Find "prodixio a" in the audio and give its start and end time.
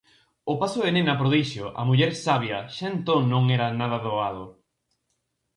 1.21-1.81